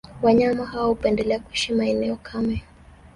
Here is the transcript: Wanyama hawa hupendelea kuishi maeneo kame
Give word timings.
Wanyama 0.21 0.65
hawa 0.65 0.85
hupendelea 0.87 1.39
kuishi 1.39 1.73
maeneo 1.73 2.15
kame 2.15 2.63